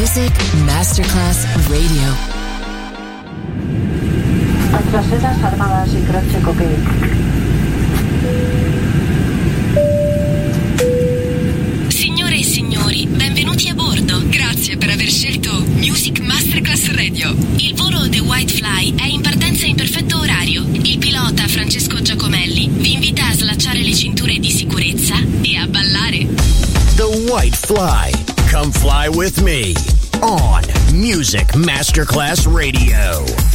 Music 0.00 0.32
Masterclass 0.64 1.44
Radio. 1.68 2.16
Francesas 4.90 5.42
armadas 5.42 5.90
y 5.92 6.00
croce 6.06 6.40
cocaine. 6.40 6.88
Signore 11.88 12.38
e 12.38 12.42
signori, 12.42 13.06
benvenuti 13.08 13.68
a 13.68 13.74
bordo. 13.74 14.22
Grazie 14.30 14.78
per 14.78 14.88
aver 14.88 15.10
scelto 15.10 15.62
Music 15.74 16.20
Masterclass 16.20 16.92
Radio. 16.92 17.36
Il 17.56 17.74
volo 17.74 18.08
The 18.08 18.20
White 18.20 18.54
Fly 18.54 18.94
è 18.94 19.04
in 19.04 19.20
partenza 19.20 19.66
in 19.66 19.76
perfetto 19.76 20.18
orario. 20.18 20.64
Il 20.80 20.96
pilota 20.96 21.46
Francesco 21.46 22.00
Giacomelli 22.00 22.70
vi 22.72 22.94
invita 22.94 23.26
a 23.26 23.34
slacciare 23.34 23.82
le 23.82 23.94
cinture 23.94 24.38
di 24.38 24.50
sicurezza 24.50 25.16
e 25.42 25.58
a 25.58 25.66
ballare. 25.66 26.26
The 26.96 27.28
White 27.30 27.58
Fly. 27.66 28.38
Come 28.50 28.72
fly 28.72 29.06
with 29.06 29.40
me 29.42 29.89
on 30.22 30.62
Music 30.92 31.46
Masterclass 31.48 32.46
Radio. 32.52 33.49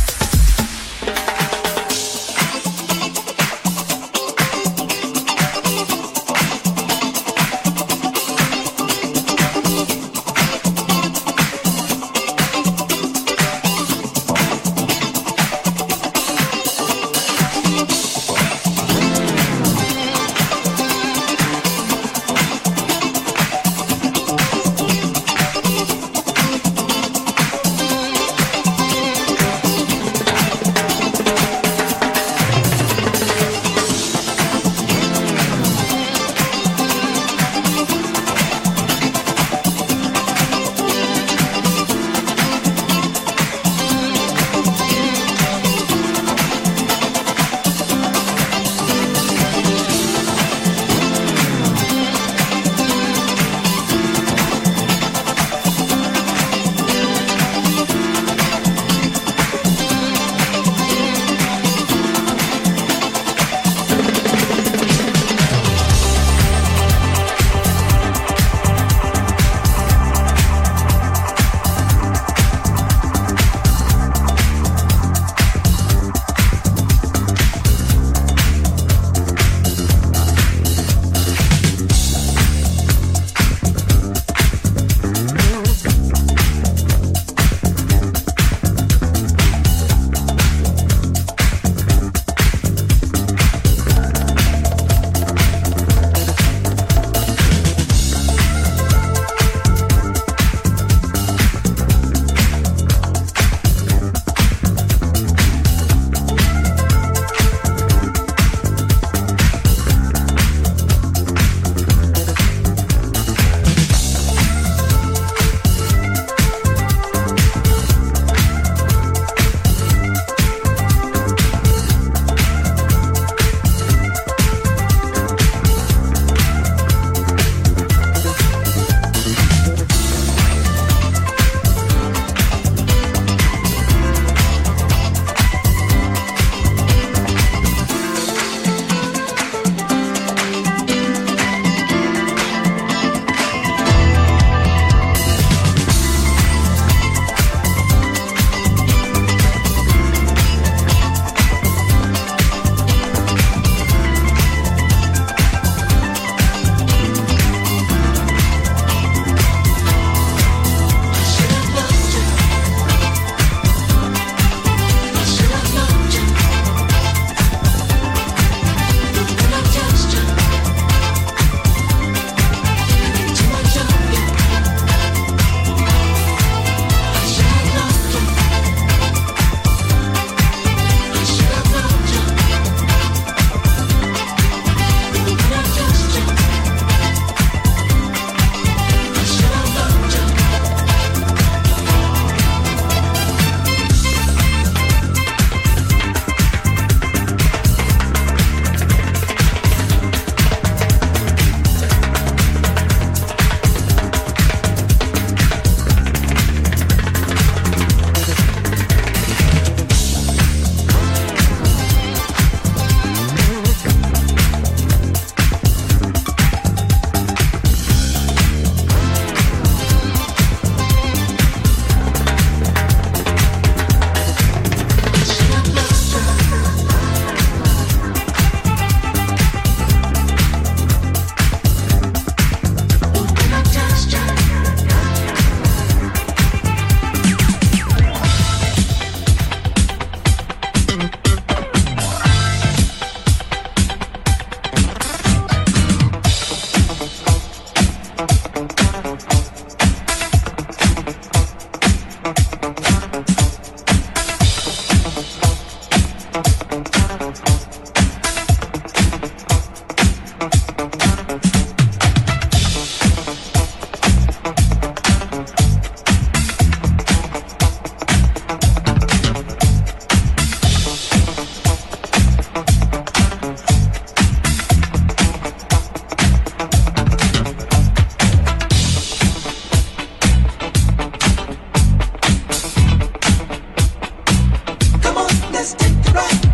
right. 286.16 286.45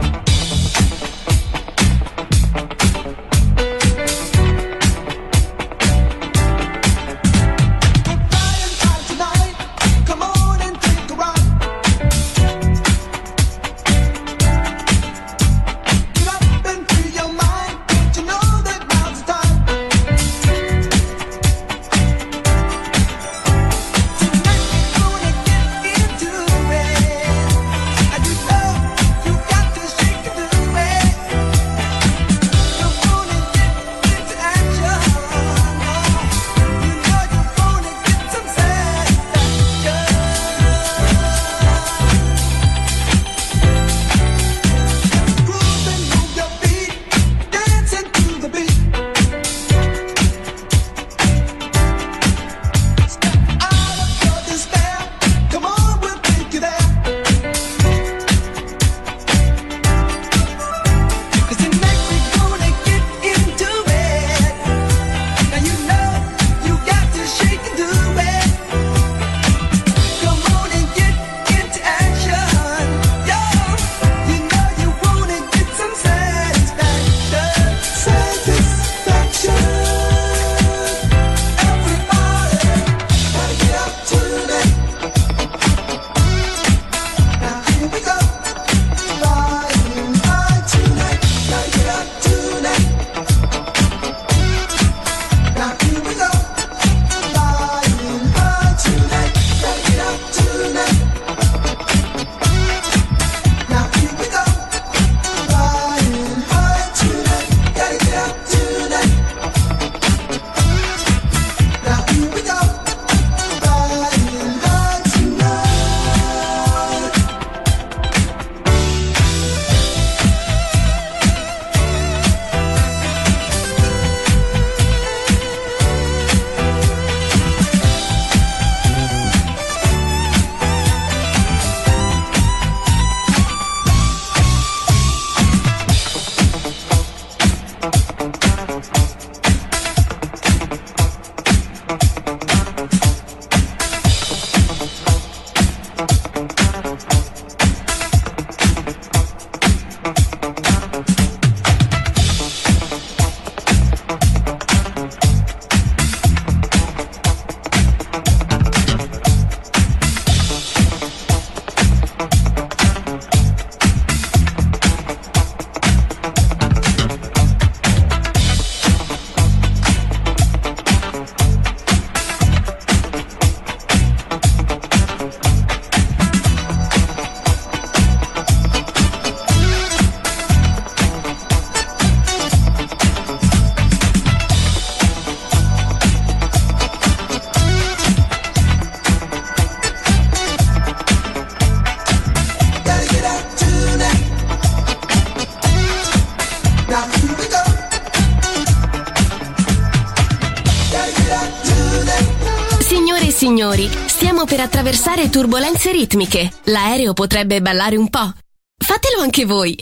Turbulenze 205.31 205.91
ritmiche. 205.91 206.51
L'aereo 206.65 207.13
potrebbe 207.13 207.61
ballare 207.61 207.95
un 207.95 208.09
po'. 208.09 208.31
Fatelo 208.77 209.21
anche 209.21 209.45
voi. 209.45 209.73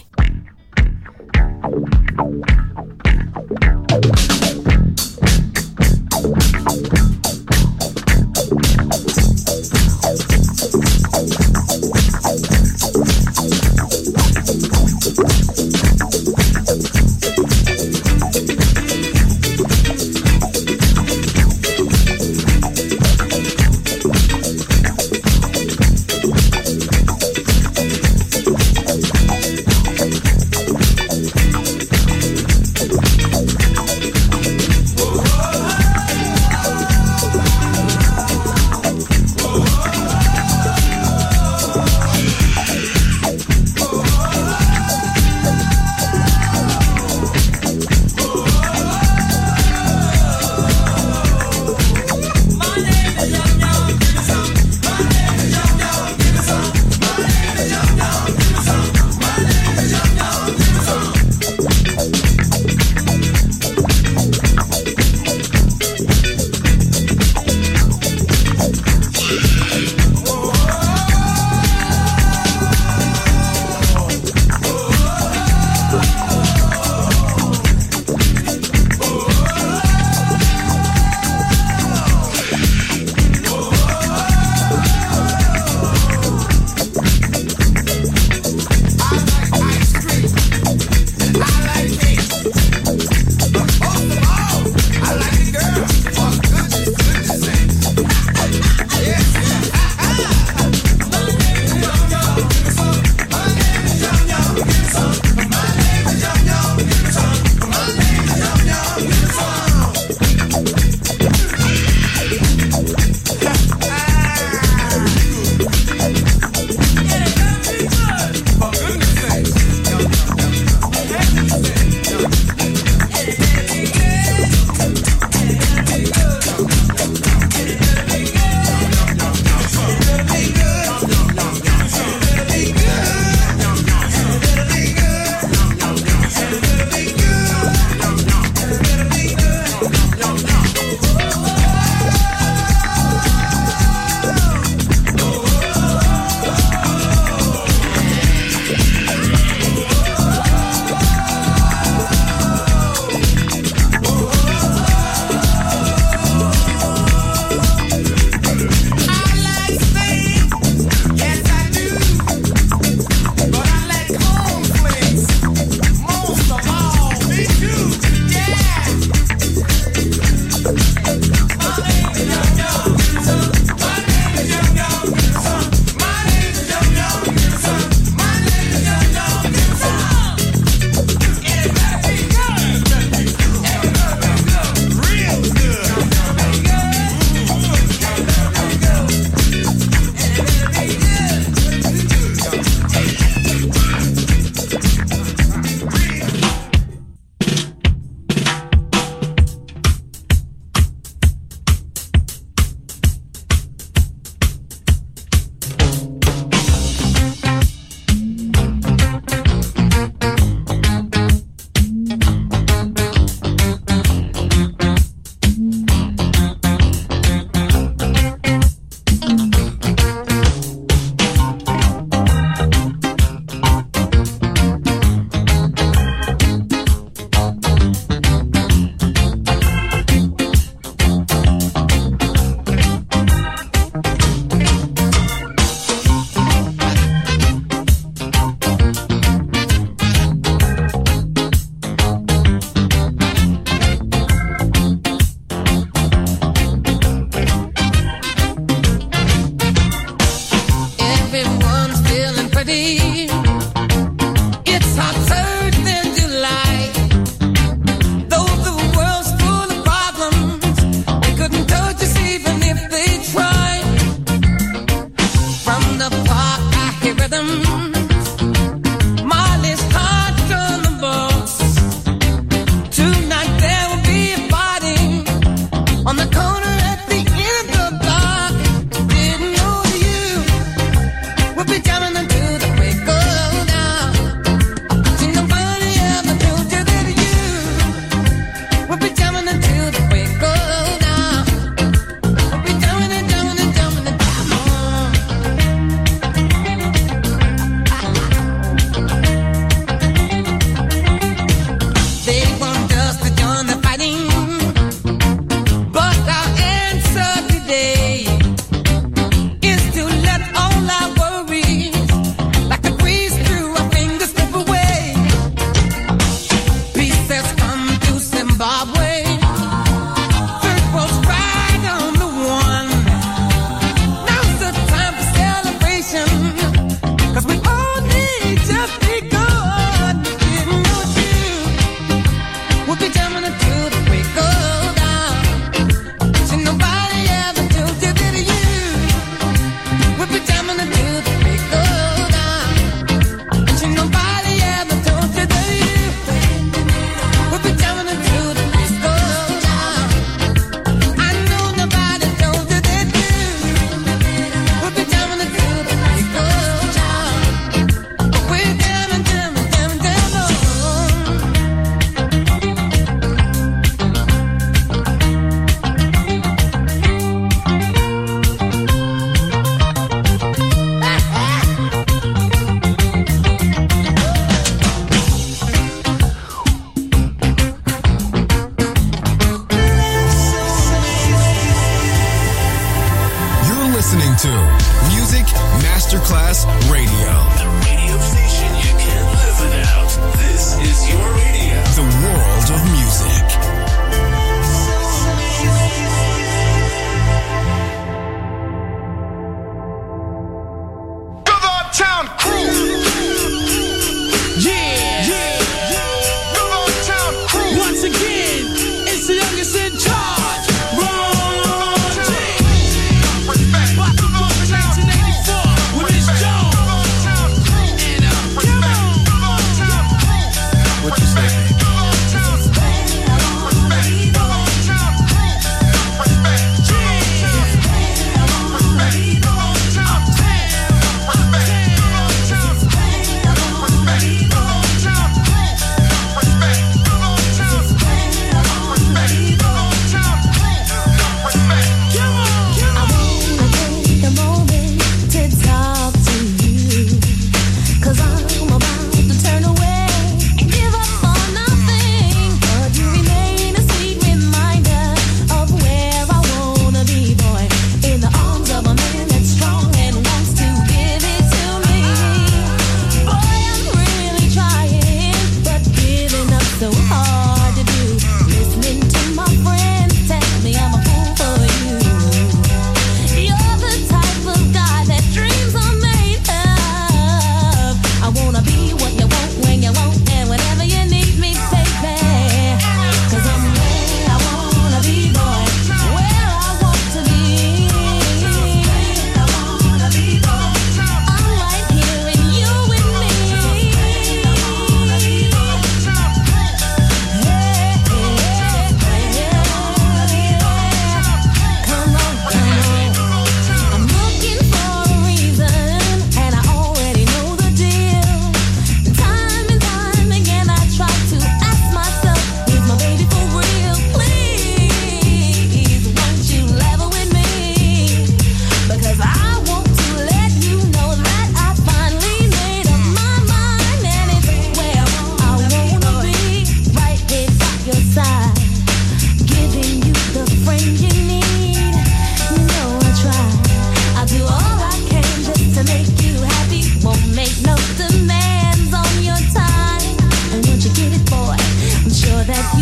that 542.49 542.78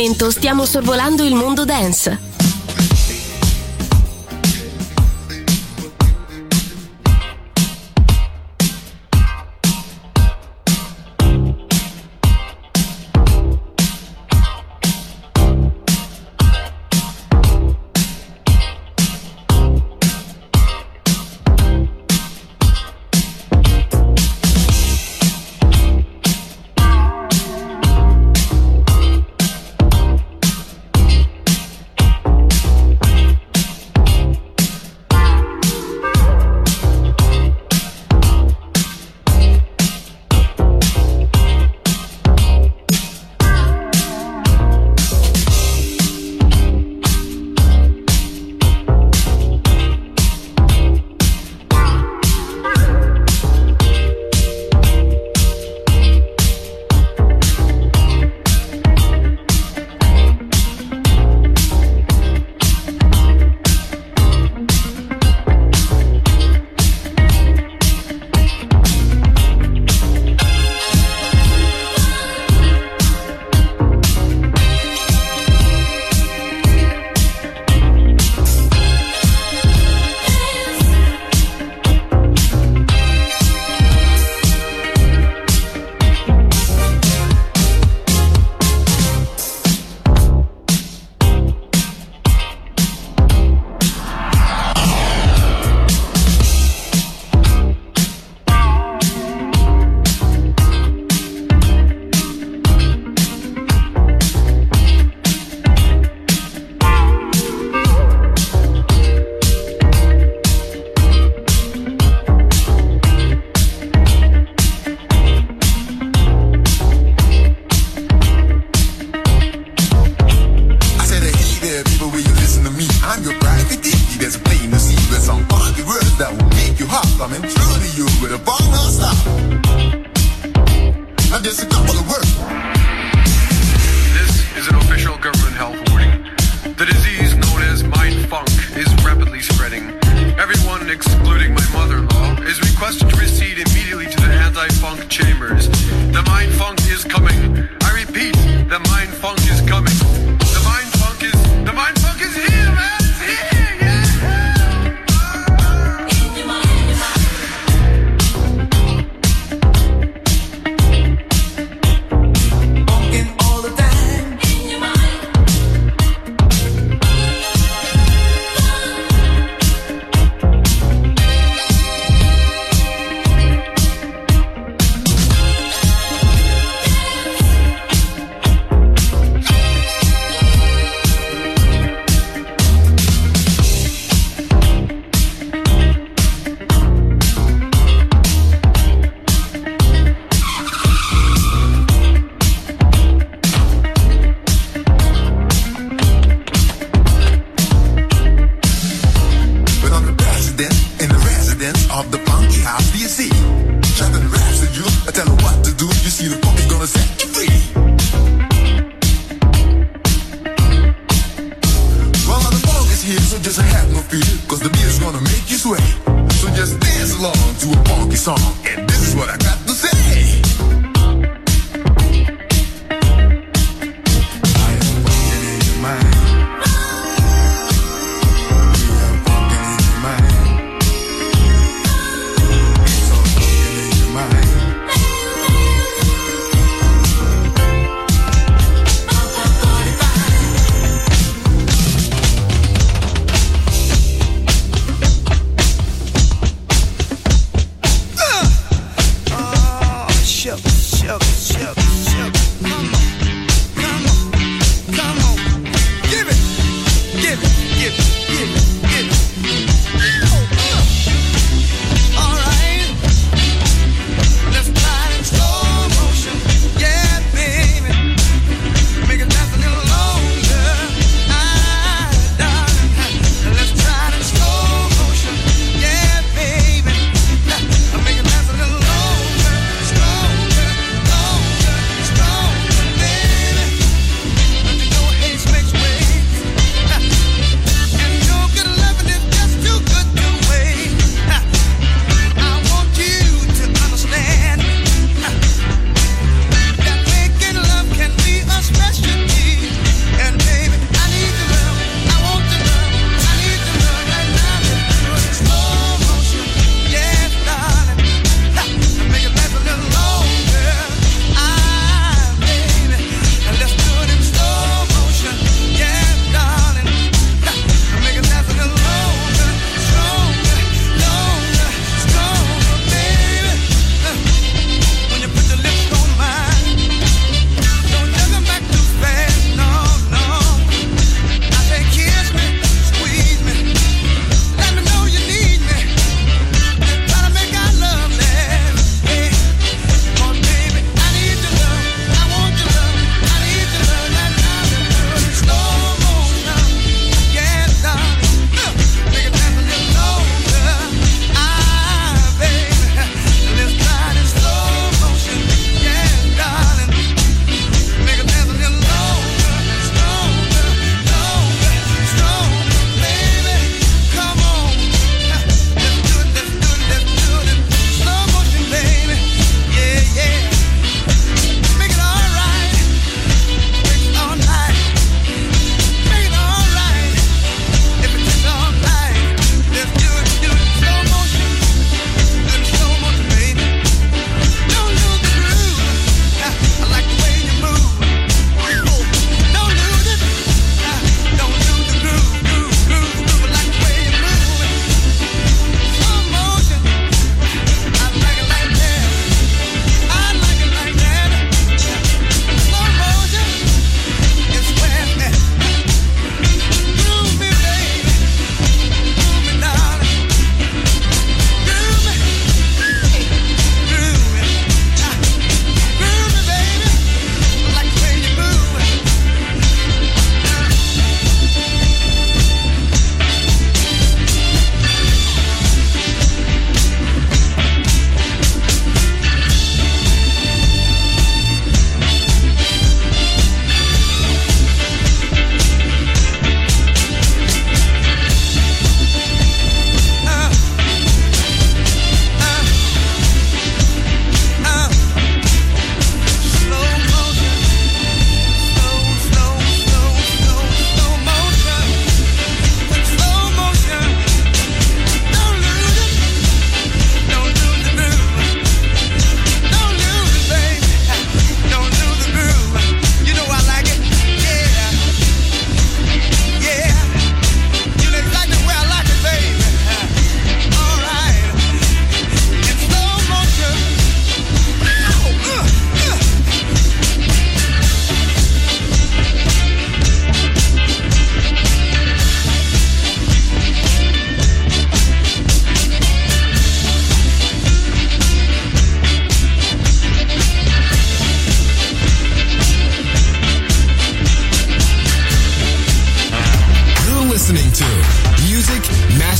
momento 0.00 0.30
stiamo 0.30 0.64
sorvolando 0.64 1.24
il 1.24 1.34
mondo 1.34 1.66
dance. 1.66 2.29